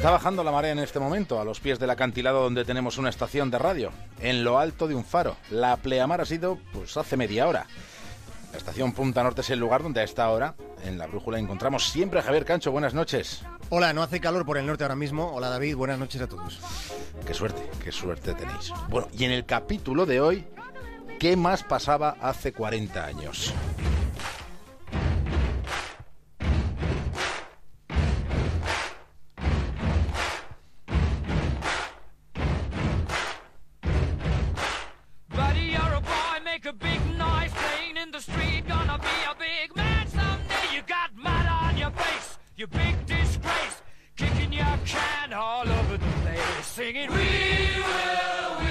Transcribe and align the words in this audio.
Está 0.00 0.12
bajando 0.12 0.42
la 0.42 0.50
marea 0.50 0.72
en 0.72 0.78
este 0.78 0.98
momento, 0.98 1.42
a 1.42 1.44
los 1.44 1.60
pies 1.60 1.78
del 1.78 1.90
acantilado 1.90 2.42
donde 2.42 2.64
tenemos 2.64 2.96
una 2.96 3.10
estación 3.10 3.50
de 3.50 3.58
radio, 3.58 3.92
en 4.22 4.42
lo 4.44 4.58
alto 4.58 4.88
de 4.88 4.94
un 4.94 5.04
faro. 5.04 5.36
La 5.50 5.76
pleamar 5.76 6.22
ha 6.22 6.24
sido, 6.24 6.58
pues, 6.72 6.96
hace 6.96 7.18
media 7.18 7.46
hora. 7.46 7.66
La 8.50 8.56
estación 8.56 8.92
Punta 8.92 9.22
Norte 9.22 9.42
es 9.42 9.50
el 9.50 9.58
lugar 9.58 9.82
donde 9.82 10.00
a 10.00 10.04
esta 10.04 10.30
hora, 10.30 10.54
en 10.86 10.96
la 10.96 11.06
brújula, 11.06 11.38
encontramos 11.38 11.90
siempre 11.90 12.20
a 12.20 12.22
Javier 12.22 12.46
Cancho. 12.46 12.72
Buenas 12.72 12.94
noches. 12.94 13.42
Hola, 13.68 13.92
no 13.92 14.02
hace 14.02 14.22
calor 14.22 14.46
por 14.46 14.56
el 14.56 14.64
norte 14.64 14.84
ahora 14.84 14.96
mismo. 14.96 15.34
Hola 15.34 15.50
David, 15.50 15.76
buenas 15.76 15.98
noches 15.98 16.22
a 16.22 16.26
todos. 16.26 16.58
Qué 17.26 17.34
suerte, 17.34 17.60
qué 17.84 17.92
suerte 17.92 18.32
tenéis. 18.32 18.72
Bueno, 18.88 19.06
y 19.12 19.24
en 19.24 19.32
el 19.32 19.44
capítulo 19.44 20.06
de 20.06 20.22
hoy, 20.22 20.46
¿qué 21.18 21.36
más 21.36 21.62
pasaba 21.62 22.16
hace 22.22 22.54
40 22.54 23.04
años? 23.04 23.52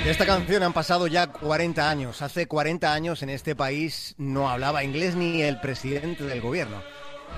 De 0.03 0.11
esta 0.11 0.25
canción 0.27 0.61
han 0.61 0.73
pasado 0.73 1.07
ya 1.07 1.27
40 1.27 1.89
años. 1.89 2.21
Hace 2.21 2.47
40 2.47 2.94
años 2.94 3.23
en 3.23 3.30
este 3.31 3.55
país 3.55 4.13
no 4.20 4.47
hablaba 4.49 4.83
inglés 4.83 5.16
ni 5.16 5.41
el 5.41 5.59
presidente 5.59 6.23
del 6.23 6.39
gobierno. 6.39 6.83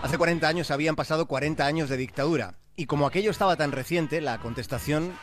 Hace 0.04 0.18
40 0.18 0.46
años 0.46 0.72
habían 0.72 0.98
pasado 0.98 1.26
40 1.26 1.66
años 1.66 1.88
de 1.88 1.96
dictadura. 1.96 2.56
Y 2.76 2.86
como 2.86 3.08
aquello 3.08 3.32
estaba 3.32 3.56
tan 3.56 3.72
reciente, 3.72 4.20
la 4.20 4.40
contestación 4.40 5.14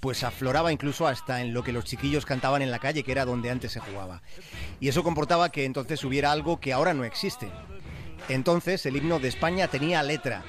pues 0.00 0.24
afloraba 0.24 0.72
incluso 0.72 1.06
hasta 1.06 1.42
en 1.42 1.54
lo 1.54 1.62
que 1.62 1.70
los 1.70 1.84
chiquillos 1.84 2.26
cantaban 2.26 2.60
en 2.60 2.72
la 2.72 2.80
calle, 2.80 3.04
que 3.04 3.12
era 3.12 3.24
donde 3.24 3.50
antes 3.50 3.70
se 3.70 3.78
jugaba. 3.78 4.22
Y 4.80 4.88
eso 4.88 5.04
comportaba 5.04 5.50
que 5.50 5.64
entonces 5.64 6.02
hubiera 6.02 6.32
algo 6.32 6.58
que 6.58 6.72
ahora 6.72 6.92
no 6.92 7.04
existe. 7.04 7.52
Entonces 8.28 8.84
el 8.86 8.96
himno 8.96 9.18
de 9.18 9.28
España 9.28 9.68
tenía 9.68 10.02
letra, 10.02 10.42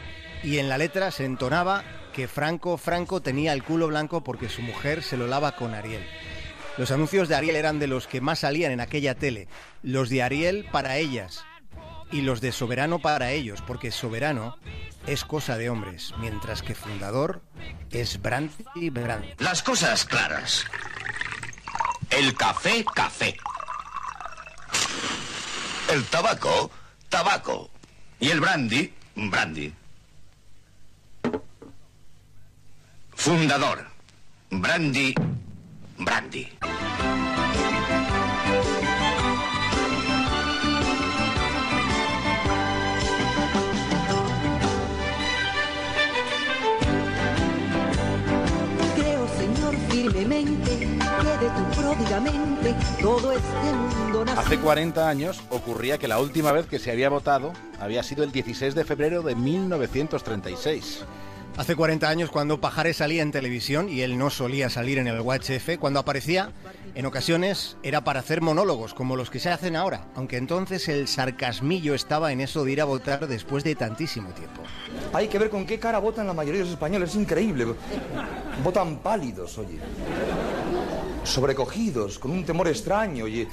y 0.43 0.59
en 0.59 0.69
la 0.69 0.77
letra 0.77 1.11
se 1.11 1.25
entonaba 1.25 1.83
que 2.13 2.27
Franco 2.27 2.77
Franco 2.77 3.21
tenía 3.21 3.53
el 3.53 3.63
culo 3.63 3.87
blanco 3.87 4.23
porque 4.23 4.49
su 4.49 4.61
mujer 4.61 5.01
se 5.01 5.17
lo 5.17 5.27
lava 5.27 5.55
con 5.55 5.73
Ariel. 5.73 6.05
Los 6.77 6.91
anuncios 6.91 7.27
de 7.27 7.35
Ariel 7.35 7.55
eran 7.55 7.79
de 7.79 7.87
los 7.87 8.07
que 8.07 8.21
más 8.21 8.39
salían 8.39 8.71
en 8.71 8.81
aquella 8.81 9.15
tele, 9.15 9.47
los 9.81 10.09
de 10.09 10.23
Ariel 10.23 10.65
para 10.71 10.97
ellas 10.97 11.45
y 12.11 12.21
los 12.21 12.41
de 12.41 12.51
Soberano 12.51 12.99
para 12.99 13.31
ellos, 13.31 13.63
porque 13.65 13.91
Soberano 13.91 14.57
es 15.07 15.25
cosa 15.25 15.57
de 15.57 15.69
hombres, 15.69 16.13
mientras 16.19 16.61
que 16.61 16.75
Fundador 16.75 17.41
es 17.91 18.21
Brandy 18.21 18.89
Brandy. 18.89 19.33
Las 19.39 19.63
cosas 19.63 20.05
claras. 20.05 20.65
El 22.09 22.35
café, 22.35 22.85
café. 22.93 23.35
El 25.91 26.03
tabaco, 26.05 26.69
tabaco. 27.09 27.69
Y 28.19 28.29
el 28.29 28.39
brandy, 28.39 28.93
brandy. 29.15 29.73
Fundador. 33.23 33.85
Brandy, 34.51 35.15
brandy. 35.97 36.49
Creo, 48.93 49.27
Señor, 49.37 49.75
firmemente 49.89 50.79
que 50.79 50.85
de 50.85 51.49
tu 51.49 51.81
pródigamente 51.81 52.75
todo 53.01 53.31
este 53.31 53.73
mundo 53.73 54.25
nació. 54.25 54.41
Hace 54.41 54.59
40 54.59 55.07
años 55.07 55.41
ocurría 55.49 55.97
que 55.97 56.09
la 56.09 56.19
última 56.19 56.51
vez 56.51 56.65
que 56.65 56.77
se 56.77 56.91
había 56.91 57.07
votado 57.07 57.53
había 57.79 58.03
sido 58.03 58.25
el 58.25 58.33
16 58.33 58.75
de 58.75 58.83
febrero 58.83 59.21
de 59.21 59.35
1936. 59.35 61.05
Hace 61.55 61.75
40 61.75 62.09
años 62.09 62.31
cuando 62.31 62.59
Pajares 62.59 62.97
salía 62.97 63.21
en 63.21 63.31
televisión 63.31 63.87
y 63.87 64.01
él 64.01 64.17
no 64.17 64.31
solía 64.31 64.71
salir 64.71 64.97
en 64.97 65.05
el 65.05 65.19
UHF, 65.19 65.77
cuando 65.79 65.99
aparecía, 65.99 66.51
en 66.95 67.05
ocasiones 67.05 67.77
era 67.83 68.03
para 68.03 68.21
hacer 68.21 68.41
monólogos 68.41 68.95
como 68.95 69.15
los 69.15 69.29
que 69.29 69.39
se 69.39 69.51
hacen 69.51 69.75
ahora, 69.75 70.07
aunque 70.15 70.37
entonces 70.37 70.87
el 70.87 71.07
sarcasmillo 71.07 71.93
estaba 71.93 72.31
en 72.31 72.41
eso 72.41 72.65
de 72.65 72.71
ir 72.71 72.81
a 72.81 72.85
votar 72.85 73.27
después 73.27 73.63
de 73.63 73.75
tantísimo 73.75 74.29
tiempo. 74.29 74.63
Hay 75.13 75.27
que 75.27 75.37
ver 75.37 75.51
con 75.51 75.67
qué 75.67 75.77
cara 75.77 75.99
votan 75.99 76.25
la 76.25 76.33
mayoría 76.33 76.59
de 76.61 76.65
los 76.65 76.73
españoles, 76.73 77.11
es 77.11 77.15
increíble. 77.17 77.67
Votan 78.63 78.97
pálidos, 78.97 79.55
oye. 79.59 79.77
Sobrecogidos, 81.23 82.17
con 82.17 82.31
un 82.31 82.43
temor 82.45 82.67
extraño, 82.67 83.25
oye. 83.25 83.47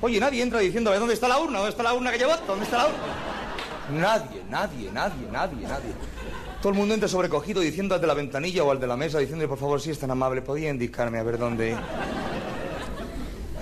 Oye, 0.00 0.18
nadie 0.18 0.42
entra 0.42 0.58
diciendo, 0.58 0.88
"A 0.88 0.92
ver, 0.92 1.00
¿dónde 1.00 1.14
está 1.14 1.28
la 1.28 1.38
urna? 1.38 1.58
¿Dónde 1.58 1.70
está 1.70 1.82
la 1.82 1.92
urna 1.92 2.10
que 2.10 2.18
yo? 2.18 2.28
¿Dónde 2.46 2.64
está 2.64 2.78
la 2.78 2.86
urna? 2.86 4.00
Nadie, 4.00 4.42
nadie, 4.48 4.90
nadie, 4.90 5.28
nadie, 5.30 5.68
nadie. 5.68 5.92
Todo 6.62 6.74
el 6.74 6.78
mundo 6.78 6.94
entra 6.94 7.08
sobrecogido 7.08 7.60
diciendo 7.60 7.96
al 7.96 8.00
de 8.00 8.06
la 8.06 8.14
ventanilla 8.14 8.62
o 8.62 8.70
al 8.70 8.78
de 8.78 8.86
la 8.86 8.96
mesa, 8.96 9.18
diciendo, 9.18 9.48
por 9.48 9.58
favor, 9.58 9.80
si 9.80 9.90
es 9.90 9.98
tan 9.98 10.12
amable, 10.12 10.42
podía 10.42 10.70
indicarme 10.70 11.18
a 11.18 11.24
ver 11.24 11.36
dónde... 11.36 11.76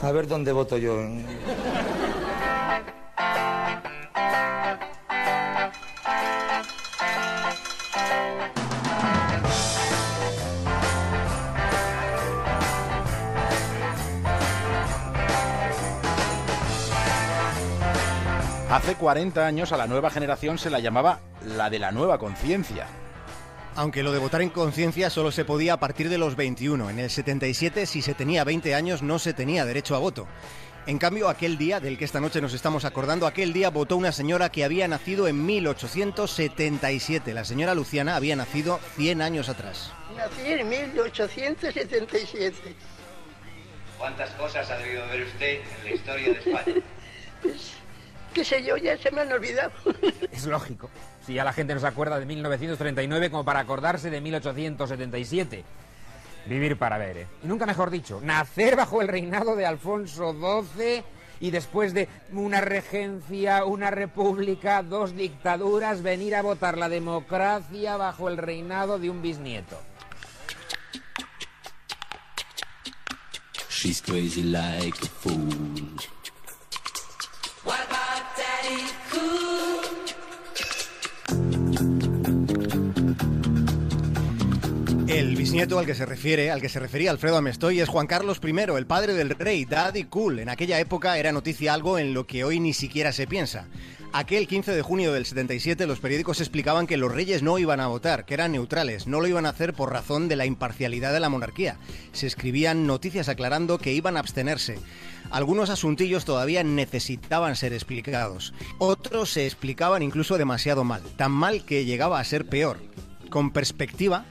A 0.03 0.13
ver 0.13 0.27
dónde 0.29 0.53
voto 0.53 0.77
yo. 0.77 0.99
Hace 18.91 18.99
40 18.99 19.47
años 19.47 19.71
a 19.71 19.77
la 19.77 19.87
nueva 19.87 20.11
generación 20.11 20.59
se 20.59 20.69
la 20.69 20.81
llamaba 20.81 21.21
la 21.47 21.71
de 21.71 21.79
la 21.79 21.93
nueva 21.93 22.19
conciencia. 22.19 22.89
Aunque 23.77 24.03
lo 24.03 24.11
de 24.11 24.19
votar 24.19 24.43
en 24.43 24.51
conciencia 24.51 25.11
solo 25.11 25.31
se 25.31 25.45
podía 25.45 25.75
a 25.75 25.79
partir 25.79 26.09
de 26.09 26.19
los 26.19 26.35
21. 26.35 26.91
En 26.91 26.99
el 26.99 27.09
77, 27.09 27.87
si 27.87 28.03
se 28.03 28.15
tenía 28.15 28.43
20 28.43 28.75
años, 28.75 29.01
no 29.01 29.21
se 29.21 29.33
tenía 29.33 29.65
derecho 29.65 29.95
a 29.95 30.01
voto. 30.01 30.27
En 30.89 30.99
cambio, 30.99 31.29
aquel 31.29 31.57
día, 31.57 31.79
del 31.79 31.99
que 31.99 32.05
esta 32.05 32.19
noche 32.19 32.41
nos 32.41 32.53
estamos 32.53 32.85
acordando, 32.85 33.29
aquel 33.29 33.53
día 33.53 33.71
votó 33.71 33.97
una 33.97 34.11
señora 34.11 34.51
que 34.51 34.65
había 34.65 34.89
nacido 34.89 35.29
en 35.29 35.47
1877. 35.47 37.33
La 37.33 37.45
señora 37.45 37.77
Luciana 37.77 38.17
había 38.17 38.35
nacido 38.35 38.81
100 38.97 39.23
años 39.23 39.49
atrás. 39.49 39.93
Nací 40.17 40.47
en 40.47 40.69
1877. 40.69 42.75
¿Cuántas 43.97 44.31
cosas 44.31 44.69
ha 44.69 44.79
debido 44.79 45.07
ver 45.07 45.23
usted 45.23 45.61
en 45.79 45.85
la 45.85 45.91
historia 45.93 46.33
de 46.33 46.39
España? 46.41 46.83
Qué 48.35 48.45
sé 48.45 48.63
yo, 48.63 48.77
ya 48.77 48.97
se 48.97 49.11
me 49.11 49.23
han 49.23 49.33
olvidado. 49.33 49.73
Es 50.33 50.47
lógico. 50.47 50.89
Si 51.27 51.35
ya 51.35 51.45
la 51.45 51.53
gente 51.53 51.75
no 51.75 51.81
se 51.81 51.87
acuerda 51.87 52.19
de 52.19 52.27
1939 52.27 53.31
como 53.31 53.45
para 53.45 53.61
acordarse 53.61 54.11
de 54.11 54.21
1877. 54.21 55.65
Vivir 56.47 56.79
para 56.79 56.97
ver, 56.97 57.19
¿eh? 57.19 57.27
Y 57.45 57.47
nunca 57.47 57.67
mejor 57.67 57.91
dicho, 57.91 58.21
nacer 58.23 58.77
bajo 58.77 59.03
el 59.03 59.09
reinado 59.09 59.57
de 59.57 59.67
Alfonso 59.67 60.33
XII 60.33 61.05
y 61.41 61.51
después 61.51 61.93
de 61.93 62.09
una 62.33 62.61
regencia, 62.61 63.65
una 63.65 63.91
república, 63.91 64.83
dos 64.83 65.15
dictaduras, 65.17 66.03
venir 66.03 66.35
a 66.37 66.43
votar 66.43 66.79
la 66.79 66.89
democracia 66.89 67.97
bajo 67.97 68.29
el 68.29 68.37
reinado 68.37 68.99
de 68.99 69.11
un 69.11 69.21
bisnieto. 69.21 69.79
She's 73.69 74.03
crazy 74.03 74.43
like 74.43 74.99
a 75.03 75.07
fool. 75.07 76.20
El 85.11 85.35
bisnieto 85.35 85.81
al 85.81 85.87
que 85.87 85.97
se 85.97 86.07
refiere, 86.07 86.53
al 86.53 86.61
que 86.61 86.69
se 86.69 86.79
refería 86.79 87.11
Alfredo 87.11 87.37
Amestoy, 87.37 87.81
es 87.81 87.89
Juan 87.89 88.07
Carlos 88.07 88.41
I, 88.45 88.51
el 88.77 88.87
padre 88.87 89.13
del 89.13 89.31
rey, 89.31 89.65
Daddy 89.65 90.05
Cool. 90.05 90.39
En 90.39 90.49
aquella 90.49 90.79
época 90.79 91.19
era 91.19 91.33
noticia 91.33 91.75
algo 91.75 91.99
en 91.99 92.15
lo 92.15 92.29
que 92.29 92.45
hoy 92.45 92.61
ni 92.61 92.73
siquiera 92.73 93.13
se 93.13 93.27
piensa. 93.27 93.67
Aquel 94.13 94.47
15 94.47 94.71
de 94.73 94.83
junio 94.83 95.13
del 95.13 95.27
77 95.27 95.89
los 95.89 95.99
periódicos 95.99 96.41
explicaban 96.41 96.87
que 96.87 96.97
los 96.97 97.13
reyes 97.13 97.43
no 97.43 97.59
iban 97.59 97.81
a 97.81 97.89
votar, 97.89 98.25
que 98.25 98.35
eran 98.35 98.53
neutrales, 98.53 99.09
no 99.09 99.21
lo 99.21 99.27
iban 99.27 99.47
a 99.47 99.49
hacer 99.49 99.75
por 99.75 99.93
razón 99.93 100.29
de 100.29 100.37
la 100.37 100.47
imparcialidad 100.47 101.13
de 101.13 101.21
la 101.21 101.29
monarquía. 101.29 101.77
Se 102.13 102.29
escribían 102.29 102.87
noticias 102.87 103.29
aclarando 103.29 103.79
que 103.79 103.93
iban 103.93 104.17
a 104.17 104.21
abstenerse. 104.21 104.79
Algunos 105.33 105.71
asuntillos 105.71 106.25
todavía 106.25 106.63
necesitaban 106.63 107.57
ser 107.57 107.73
explicados. 107.73 108.55
Otros 108.79 109.31
se 109.31 109.45
explicaban 109.45 110.05
incluso 110.05 110.39
demasiado 110.39 110.85
mal, 110.85 111.03
tan 111.17 111.33
mal 111.33 111.65
que 111.65 111.85
llegaba 111.85 112.21
a 112.21 112.25
ser 112.25 112.47
peor. 112.47 112.79
Con 113.29 113.51
perspectiva, 113.51 114.25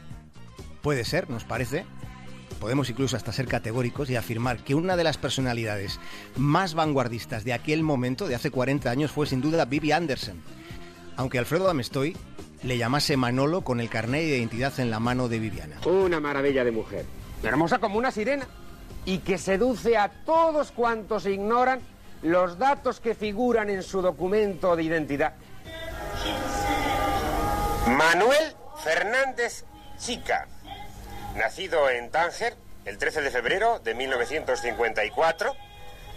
puede 0.82 1.06
ser, 1.06 1.30
nos 1.30 1.44
parece, 1.44 1.86
podemos 2.60 2.90
incluso 2.90 3.16
hasta 3.16 3.32
ser 3.32 3.48
categóricos 3.48 4.10
y 4.10 4.16
afirmar 4.16 4.64
que 4.64 4.76
una 4.76 4.96
de 4.96 5.04
las 5.04 5.18
personalidades 5.18 6.00
más 6.38 6.74
vanguardistas 6.74 7.44
de 7.44 7.54
aquel 7.54 7.84
momento, 7.84 8.28
de 8.28 8.36
hace 8.36 8.52
40 8.52 8.90
años, 8.90 9.12
fue 9.12 9.28
sin 9.28 9.42
duda 9.42 9.66
Bibi 9.66 9.92
Anderson. 9.92 10.42
Aunque 11.16 11.40
Alfredo 11.40 11.70
Amestoy 11.70 12.16
le 12.64 12.78
llamase 12.78 13.18
Manolo 13.18 13.62
con 13.62 13.80
el 13.80 13.90
carnet 13.90 14.22
de 14.22 14.38
identidad 14.38 14.78
en 14.80 14.90
la 14.90 15.00
mano 15.00 15.28
de 15.30 15.40
Viviana. 15.40 15.78
Una 15.86 16.20
maravilla 16.20 16.64
de 16.64 16.72
mujer. 16.72 17.06
Hermosa 17.44 17.80
como 17.80 17.98
una 17.98 18.12
sirena. 18.12 18.48
Y 19.06 19.20
que 19.20 19.38
seduce 19.38 19.98
a 19.98 20.10
todos 20.10 20.72
cuantos 20.72 21.26
ignoran 21.26 21.80
los 22.22 22.58
datos 22.58 23.00
que 23.00 23.16
figuran 23.16 23.70
en 23.70 23.82
su 23.82 24.02
documento 24.02 24.76
de 24.76 24.84
identidad. 24.84 25.34
Manuel 27.88 28.56
Fernández 28.84 29.66
Chica, 29.98 30.48
nacido 31.36 31.90
en 31.90 32.10
Tánger 32.12 32.56
el 32.86 32.98
13 32.98 33.22
de 33.22 33.32
febrero 33.32 33.80
de 33.80 33.94
1954, 33.94 35.56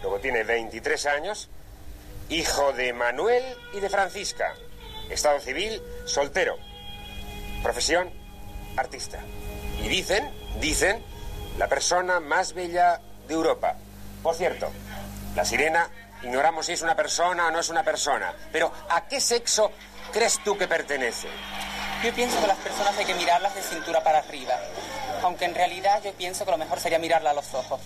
luego 0.03 0.21
tiene 0.21 0.45
23 0.45 1.07
años, 1.07 1.51
hijo 2.29 2.73
de 2.73 2.93
Manuel 2.93 3.45
y 3.75 3.81
de 3.81 3.91
Francisca, 3.91 4.55
estado 5.11 5.41
civil 5.41 5.83
soltero, 6.07 6.57
profesión 7.63 8.11
artista. 8.77 9.19
Y 9.83 9.89
dicen, 9.89 10.31
dicen, 10.61 11.05
la 11.59 11.69
persona 11.69 12.21
más 12.21 12.55
bella 12.55 13.01
de 13.29 13.35
Europa. 13.35 13.77
Por 14.23 14.35
cierto, 14.35 14.71
la 15.35 15.45
sirena, 15.45 15.91
ignoramos 16.23 16.67
si 16.67 16.73
es 16.73 16.83
una 16.83 16.97
persona 16.97 17.49
o 17.49 17.51
no 17.51 17.61
es 17.61 17.69
una 17.69 17.83
persona, 17.83 18.33
pero 18.53 18.73
¿a 18.89 19.07
qué 19.09 19.21
sexo 19.21 19.73
crees 20.13 20.39
tú 20.45 20.57
que 20.57 20.69
pertenece? 20.69 21.29
Yo 22.05 22.13
pienso 22.13 22.41
que 22.41 22.49
las 22.49 22.59
personas 22.59 22.99
hay 22.99 23.05
que 23.05 23.15
mirarlas 23.15 23.55
de 23.55 23.63
cintura 23.63 24.03
para 24.03 24.19
arriba, 24.19 24.55
aunque 25.23 25.45
en 25.45 25.55
realidad 25.55 26.03
yo 26.05 26.13
pienso 26.15 26.45
que 26.45 26.51
lo 26.51 26.59
mejor 26.59 26.81
sería 26.81 26.99
mirarla 26.99 27.31
a 27.31 27.35
los 27.35 27.55
ojos. 27.55 27.81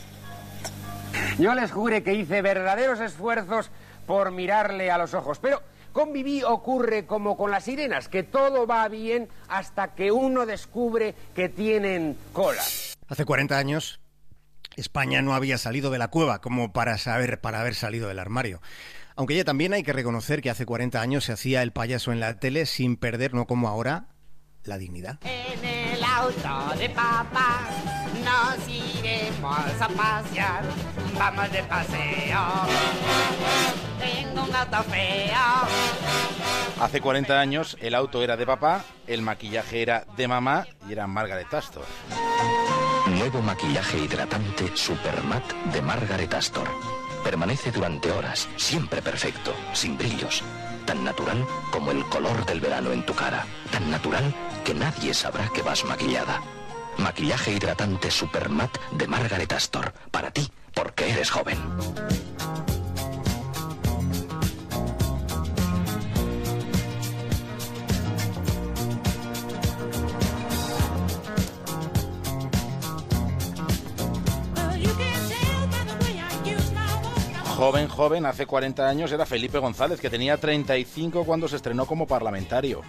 Yo 1.39 1.55
les 1.55 1.71
jure 1.71 2.03
que 2.03 2.15
hice 2.15 2.41
verdaderos 2.41 2.99
esfuerzos 3.01 3.71
por 4.07 4.31
mirarle 4.31 4.91
a 4.91 4.97
los 4.97 5.13
ojos, 5.13 5.39
pero 5.39 5.63
con 5.93 6.15
Viví 6.15 6.43
ocurre 6.43 7.05
como 7.05 7.37
con 7.37 7.51
las 7.51 7.65
sirenas, 7.65 8.09
que 8.09 8.23
todo 8.23 8.67
va 8.67 8.89
bien 8.89 9.29
hasta 9.49 9.95
que 9.95 10.11
uno 10.11 10.47
descubre 10.47 11.15
que 11.35 11.51
tienen 11.51 12.17
cola. 12.33 12.63
Hace 13.09 13.25
40 13.27 13.59
años, 13.59 14.01
España 14.77 15.21
no 15.21 15.35
había 15.35 15.59
salido 15.59 15.91
de 15.91 15.99
la 15.99 16.09
cueva 16.09 16.41
como 16.41 16.73
para 16.73 16.97
saber, 16.97 17.43
para 17.43 17.61
haber 17.61 17.75
salido 17.75 18.09
del 18.09 18.19
armario. 18.19 18.63
Aunque 19.17 19.35
ya 19.35 19.45
también 19.45 19.73
hay 19.73 19.83
que 19.83 19.95
reconocer 19.95 20.43
que 20.43 20.51
hace 20.51 20.67
40 20.67 21.01
años 21.01 21.25
se 21.25 21.33
hacía 21.33 21.63
el 21.63 21.73
payaso 21.73 22.13
en 22.13 22.21
la 22.21 22.39
tele 22.39 22.67
sin 22.67 22.97
perder, 22.97 23.33
no 23.33 23.47
como 23.47 23.67
ahora, 23.67 24.09
la 24.65 24.77
dignidad. 24.77 25.19
En 25.25 25.65
el 25.65 26.05
auto 26.05 26.79
de 26.79 26.91
papá 26.91 27.61
nos 28.23 28.69
iremos 28.69 29.81
a 29.81 29.89
pasear. 29.89 30.65
Vamos 31.19 31.51
de 31.51 31.63
paseo. 31.63 32.43
Tengo 33.99 34.45
un 34.45 34.55
auto 34.55 34.83
feo. 34.85 35.35
Hace 36.79 37.01
40 37.01 37.41
años 37.41 37.79
el 37.81 37.95
auto 37.95 38.23
era 38.23 38.37
de 38.37 38.45
papá, 38.45 38.85
el 39.07 39.23
maquillaje 39.23 39.81
era 39.81 40.05
de 40.15 40.29
mamá 40.29 40.67
y 40.87 40.93
era 40.93 41.07
Margaret 41.07 41.53
Astor. 41.55 41.87
Nuevo 43.07 43.41
maquillaje 43.41 43.99
hidratante 43.99 44.71
Super 44.75 45.23
Matte 45.23 45.55
de 45.73 45.81
Margaret 45.81 46.35
Astor. 46.35 46.69
Permanece 47.27 47.73
durante 47.73 48.13
horas, 48.13 48.49
siempre 48.55 49.03
perfecto, 49.03 49.53
sin 49.73 49.99
brillos. 49.99 50.45
Tan 50.85 51.03
natural 51.03 51.45
como 51.73 51.91
el 51.91 52.05
color 52.05 52.47
del 52.47 52.61
verano 52.61 52.93
en 52.93 53.05
tu 53.05 53.15
cara. 53.15 53.45
Tan 53.73 53.91
natural 53.91 54.33
que 54.65 54.75
nadie 54.75 55.13
sabrá 55.13 55.49
que 55.49 55.61
vas 55.61 55.85
maquillada. 55.85 56.41
Maquillaje 56.99 57.51
hidratante 57.51 58.13
Super 58.13 58.49
Matte 58.49 58.79
de 58.93 59.09
Margaret 59.09 59.53
Astor. 59.53 59.93
Para 60.13 60.31
ti, 60.31 60.49
porque 60.73 61.11
eres 61.11 61.31
joven. 61.31 61.59
Joven, 77.57 77.89
joven, 77.89 78.27
hace 78.27 78.45
40 78.45 78.87
años 78.87 79.11
era 79.13 79.25
Felipe 79.25 79.59
González, 79.59 79.99
que 79.99 80.11
tenía 80.11 80.37
35 80.37 81.25
cuando 81.25 81.49
se 81.49 81.57
estrenó 81.57 81.87
como 81.87 82.07
parlamentario. 82.07 82.83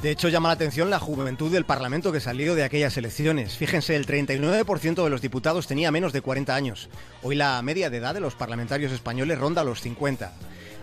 De 0.00 0.10
hecho, 0.10 0.30
llama 0.30 0.48
la 0.48 0.54
atención 0.54 0.88
la 0.88 0.98
juventud 0.98 1.52
del 1.52 1.66
Parlamento 1.66 2.10
que 2.10 2.18
salió 2.18 2.54
de 2.54 2.64
aquellas 2.64 2.96
elecciones. 2.96 3.58
Fíjense, 3.58 3.96
el 3.96 4.06
39% 4.06 5.04
de 5.04 5.10
los 5.10 5.20
diputados 5.20 5.66
tenía 5.66 5.90
menos 5.90 6.14
de 6.14 6.22
40 6.22 6.54
años. 6.54 6.88
Hoy 7.22 7.34
la 7.34 7.60
media 7.60 7.90
de 7.90 7.98
edad 7.98 8.14
de 8.14 8.20
los 8.20 8.34
parlamentarios 8.34 8.90
españoles 8.90 9.38
ronda 9.38 9.64
los 9.64 9.82
50. 9.82 10.32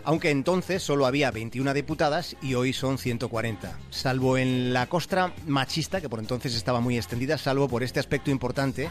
Aunque 0.07 0.29
entonces 0.29 0.83
solo 0.83 1.05
había 1.05 1.31
21 1.31 1.73
diputadas 1.73 2.37
y 2.41 2.53
hoy 2.53 2.71
son 2.71 2.97
140. 2.97 3.77
Salvo 3.89 4.37
en 4.37 4.71
la 4.71 4.87
costra 4.87 5.33
machista, 5.45 5.99
que 5.99 6.07
por 6.07 6.19
entonces 6.19 6.55
estaba 6.55 6.79
muy 6.79 6.95
extendida, 6.95 7.37
salvo 7.37 7.67
por 7.67 7.83
este 7.83 7.99
aspecto 7.99 8.31
importante, 8.31 8.89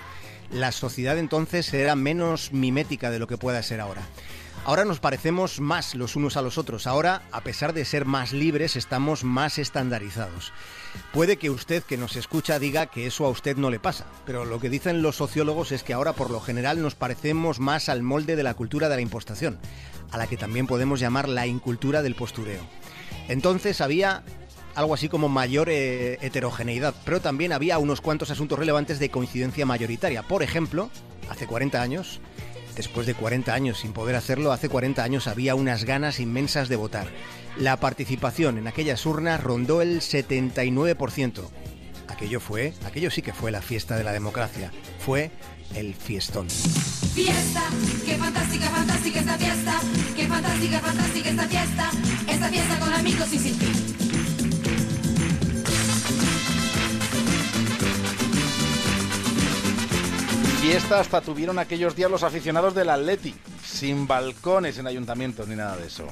la 0.51 0.73
sociedad 0.73 1.17
entonces 1.17 1.73
era 1.73 1.97
menos 1.97 2.53
mimética 2.53 3.11
de 3.11 3.19
lo 3.19 3.27
que 3.27 3.39
pueda 3.39 3.63
ser 3.63 3.81
ahora. 3.81 4.03
Ahora 4.67 4.85
nos 4.85 4.99
parecemos 4.99 5.61
más 5.61 5.95
los 5.95 6.17
unos 6.17 6.37
a 6.37 6.43
los 6.43 6.59
otros. 6.59 6.89
Ahora, 6.89 7.23
a 7.31 7.43
pesar 7.43 7.73
de 7.73 7.85
ser 7.85 8.05
más 8.05 8.33
libres, 8.33 8.75
estamos 8.75 9.23
más 9.23 9.59
estandarizados. 9.59 10.53
Puede 11.13 11.37
que 11.37 11.51
usted 11.51 11.85
que 11.85 11.97
nos 11.97 12.17
escucha 12.17 12.59
diga 12.59 12.87
que 12.87 13.07
eso 13.07 13.25
a 13.27 13.29
usted 13.29 13.57
no 13.57 13.71
le 13.71 13.79
pasa, 13.79 14.07
pero 14.25 14.45
lo 14.45 14.59
que 14.59 14.69
dicen 14.69 15.03
los 15.03 15.15
sociólogos 15.15 15.71
es 15.71 15.85
que 15.85 15.93
ahora 15.93 16.15
por 16.15 16.31
lo 16.31 16.41
general 16.41 16.83
nos 16.83 16.97
parecemos 16.97 17.61
más 17.61 17.89
al 17.89 18.03
molde 18.03 18.35
de 18.35 18.43
la 18.43 18.55
cultura 18.55 18.89
de 18.89 18.97
la 18.97 19.03
impostación, 19.03 19.57
a 20.11 20.19
la 20.19 20.27
que 20.27 20.37
también 20.37 20.67
podemos 20.67 20.99
llamar 20.99 21.29
la 21.29 21.47
incultura 21.47 22.03
del 22.03 22.17
postureo. 22.17 22.63
Entonces 23.29 23.81
había 23.81 24.25
algo 24.75 24.95
así 24.95 25.09
como 25.09 25.29
mayor 25.29 25.69
eh, 25.71 26.19
heterogeneidad, 26.23 26.93
pero 27.05 27.21
también 27.21 27.53
había 27.53 27.79
unos 27.79 28.01
cuantos 28.01 28.33
asuntos 28.33 28.59
relevantes 28.59 28.99
de 28.99 29.11
coincidencia 29.11 29.65
mayoritaria. 29.65 30.25
Por 30.25 30.43
ejemplo, 30.43 30.91
hace 31.31 31.47
40 31.47 31.81
años, 31.81 32.21
después 32.77 33.07
de 33.07 33.15
40 33.15 33.53
años 33.53 33.79
sin 33.79 33.93
poder 33.93 34.15
hacerlo, 34.15 34.53
hace 34.53 34.69
40 34.69 35.03
años 35.03 35.27
había 35.27 35.55
unas 35.55 35.85
ganas 35.85 36.21
inmensas 36.21 36.69
de 36.69 36.77
votar. 36.77 37.09
La 37.59 37.79
participación 37.79 38.59
en 38.59 38.69
aquellas 38.69 39.05
urnas 39.07 39.43
rondó 39.43 39.83
el 39.83 40.01
79%. 40.01 41.49
Aquello 42.09 42.39
fue, 42.39 42.73
aquello 42.85 43.11
sí 43.11 43.23
que 43.23 43.33
fue 43.33 43.51
la 43.51 43.63
fiesta 43.63 43.97
de 43.97 44.05
la 44.05 44.13
democracia. 44.13 44.71
Fue 44.99 45.31
el 45.75 45.95
fiestón. 45.95 46.49
Fiesta, 46.49 47.63
qué 48.05 48.17
fantástica, 48.17 48.69
fantástica 48.71 49.21
esta 49.21 49.39
fiesta. 49.39 49.81
Qué 50.15 50.27
fantástica, 50.27 50.81
fantástica 50.81 51.31
esta 51.31 51.49
fiesta. 51.49 51.91
Esta 52.29 52.49
fiesta 52.49 52.79
con 52.79 52.93
amigos 52.93 53.33
y 53.33 53.39
sin 53.39 53.55
fin. 53.55 53.96
Fiesta 60.69 60.99
hasta 60.99 61.21
tuvieron 61.21 61.61
aquellos 61.61 61.95
días 61.95 62.11
los 62.11 62.25
aficionados 62.25 62.75
del 62.75 62.91
Atleti, 62.91 63.37
sin 63.65 64.09
balcones 64.09 64.77
en 64.79 64.89
ayuntamientos 64.89 65.47
ni 65.47 65.55
nada 65.55 65.77
de 65.77 65.87
eso. 65.87 66.09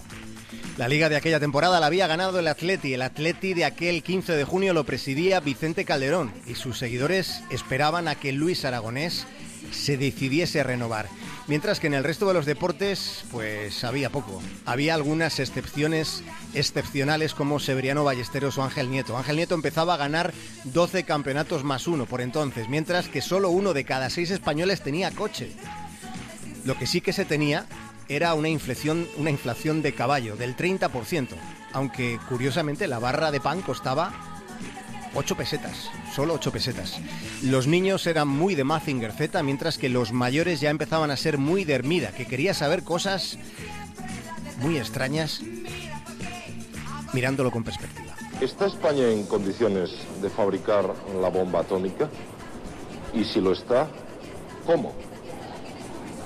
La 0.77 0.87
liga 0.87 1.09
de 1.09 1.17
aquella 1.17 1.41
temporada 1.41 1.81
la 1.81 1.87
había 1.87 2.07
ganado 2.07 2.39
el 2.39 2.47
Atleti. 2.47 2.95
El 2.95 3.03
Atleti 3.03 3.53
de 3.53 3.65
aquel 3.65 4.05
15 4.05 4.37
de 4.37 4.45
junio 4.45 4.73
lo 4.73 4.85
presidía 4.85 5.41
Vicente 5.41 5.85
Calderón 5.85 6.33
y 6.47 6.55
sus 6.55 6.79
seguidores 6.79 7.43
esperaban 7.51 8.07
a 8.07 8.15
que 8.15 8.31
Luis 8.31 8.65
Aragonés 8.65 9.27
se 9.73 9.97
decidiese 9.97 10.61
a 10.61 10.63
renovar. 10.63 11.09
Mientras 11.47 11.79
que 11.79 11.89
en 11.89 11.95
el 11.95 12.05
resto 12.05 12.27
de 12.27 12.33
los 12.33 12.47
deportes, 12.47 13.25
pues 13.31 13.85
había 13.85 14.09
poco. 14.09 14.41
Había 14.65 14.95
algunas 14.95 15.39
excepciones 15.41 16.23
excepcionales 16.55 17.35
como 17.35 17.61
Severiano 17.61 18.03
Ballesteros 18.03 18.57
o 18.57 18.63
Ángel 18.63 18.91
Nieto. 18.91 19.19
Ángel 19.19 19.37
Nieto 19.37 19.55
empezaba 19.55 19.95
a 19.95 19.99
ganar 19.99 20.33
12 20.65 21.05
campeonatos 21.05 21.63
más 21.63 21.87
uno 21.87 22.07
por 22.07 22.23
entonces, 22.23 22.71
mientras 22.71 23.09
que 23.09 23.21
solo 23.21 23.51
uno 23.51 23.75
de 23.75 23.85
cada 23.85 24.09
seis 24.09 24.31
españoles 24.31 24.81
tenía 24.81 25.11
coche. 25.11 25.53
Lo 26.65 26.79
que 26.79 26.87
sí 26.87 27.03
que 27.03 27.13
se 27.13 27.27
tenía 27.27 27.67
era 28.09 28.33
una 28.33 28.49
inflación, 28.49 29.07
una 29.19 29.31
inflación 29.31 29.83
de 29.83 29.93
caballo 29.93 30.37
del 30.37 30.57
30%, 30.57 31.29
aunque 31.75 32.19
curiosamente 32.27 32.87
la 32.87 32.99
barra 32.99 33.31
de 33.31 33.41
pan 33.41 33.61
costaba 33.61 34.34
8 35.15 35.37
pesetas, 35.37 35.91
solo 36.15 36.35
8 36.35 36.53
pesetas. 36.53 37.01
Los 37.43 37.67
niños 37.67 38.07
eran 38.07 38.29
muy 38.29 38.55
de 38.55 38.65
Mazinger 38.65 39.13
Z, 39.13 39.43
mientras 39.43 39.79
que 39.79 39.89
los 39.89 40.13
mayores 40.13 40.61
ya 40.61 40.71
empezaban 40.71 41.11
a 41.11 41.17
ser 41.17 41.39
muy 41.39 41.65
de 41.65 41.75
Hermida, 41.75 42.13
que 42.13 42.27
quería 42.27 42.55
saber 42.55 42.83
cosas 42.83 43.39
muy 44.61 44.77
extrañas 44.79 45.41
mirándolo 47.13 47.51
con 47.51 47.63
perspectiva. 47.63 48.15
¿Está 48.41 48.67
España 48.67 49.09
en 49.09 49.25
condiciones 49.27 49.93
de 50.21 50.29
fabricar 50.29 50.93
la 51.21 51.29
bomba 51.29 51.61
atómica? 51.61 52.09
Y 53.13 53.25
si 53.25 53.41
lo 53.41 53.53
está, 53.53 53.89
¿cómo? 54.67 54.93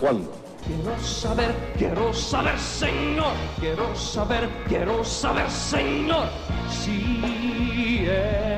¿Cuándo? 0.00 0.32
Quiero 0.66 1.02
saber, 1.02 1.54
quiero 1.76 2.12
saber, 2.12 2.58
Señor. 2.58 3.32
Quiero 3.60 3.94
saber, 3.94 4.48
quiero 4.68 5.04
saber, 5.04 5.50
Señor. 5.50 6.28
Si 6.68 8.06
he 8.06 8.57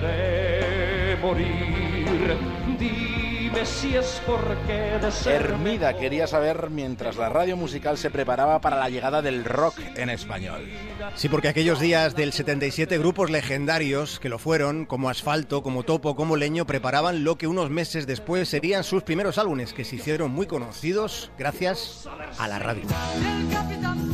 de 0.00 1.16
morir, 1.20 2.36
vive 2.78 3.64
si 3.64 3.96
es 3.96 4.20
porque 4.26 4.98
de 5.00 5.10
ser 5.10 5.42
Hermida 5.42 5.96
quería 5.96 6.26
saber 6.26 6.70
mientras 6.70 7.16
la 7.16 7.28
radio 7.28 7.56
musical 7.56 7.96
se 7.98 8.10
preparaba 8.10 8.60
para 8.60 8.76
la 8.76 8.88
llegada 8.88 9.22
del 9.22 9.44
rock 9.44 9.78
en 9.96 10.10
español. 10.10 10.68
Sí, 11.14 11.28
porque 11.28 11.48
aquellos 11.48 11.80
días 11.80 12.14
del 12.14 12.32
77 12.32 12.98
grupos 12.98 13.30
legendarios 13.30 14.20
que 14.20 14.28
lo 14.28 14.38
fueron, 14.38 14.84
como 14.84 15.10
Asfalto, 15.10 15.62
como 15.62 15.82
Topo, 15.82 16.14
como 16.16 16.36
Leño, 16.36 16.66
preparaban 16.66 17.24
lo 17.24 17.36
que 17.36 17.46
unos 17.46 17.70
meses 17.70 18.06
después 18.06 18.48
serían 18.48 18.84
sus 18.84 19.02
primeros 19.02 19.38
álbumes, 19.38 19.72
que 19.72 19.84
se 19.84 19.96
hicieron 19.96 20.30
muy 20.30 20.46
conocidos 20.46 21.30
gracias 21.38 22.08
a 22.38 22.48
la 22.48 22.58
radio. 22.58 22.82
El 22.82 23.52
capitán 23.52 24.12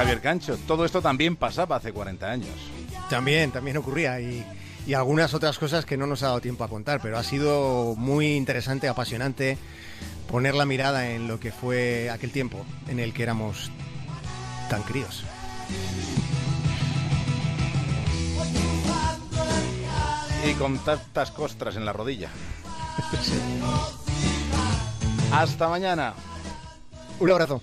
Javier 0.00 0.22
Cancho, 0.22 0.56
todo 0.66 0.86
esto 0.86 1.02
también 1.02 1.36
pasaba 1.36 1.76
hace 1.76 1.92
40 1.92 2.26
años. 2.26 2.48
También, 3.10 3.50
también 3.50 3.76
ocurría 3.76 4.18
y, 4.18 4.42
y 4.86 4.94
algunas 4.94 5.34
otras 5.34 5.58
cosas 5.58 5.84
que 5.84 5.98
no 5.98 6.06
nos 6.06 6.22
ha 6.22 6.28
dado 6.28 6.40
tiempo 6.40 6.64
a 6.64 6.68
contar, 6.68 7.02
pero 7.02 7.18
ha 7.18 7.22
sido 7.22 7.94
muy 7.96 8.34
interesante, 8.34 8.88
apasionante 8.88 9.58
poner 10.26 10.54
la 10.54 10.64
mirada 10.64 11.10
en 11.10 11.28
lo 11.28 11.38
que 11.38 11.52
fue 11.52 12.08
aquel 12.08 12.30
tiempo 12.30 12.64
en 12.88 12.98
el 12.98 13.12
que 13.12 13.24
éramos 13.24 13.70
tan 14.70 14.82
críos. 14.84 15.22
Y 20.48 20.54
con 20.54 20.78
tantas 20.78 21.30
costras 21.30 21.76
en 21.76 21.84
la 21.84 21.92
rodilla. 21.92 22.30
Hasta 25.30 25.68
mañana. 25.68 26.14
Un 27.18 27.30
abrazo. 27.30 27.60